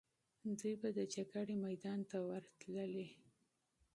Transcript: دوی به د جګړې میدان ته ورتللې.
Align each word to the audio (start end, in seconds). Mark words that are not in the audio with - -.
دوی 0.59 0.73
به 0.81 0.89
د 0.97 0.99
جګړې 1.15 1.55
میدان 1.65 1.99
ته 2.09 2.17
ورتللې. 2.29 3.07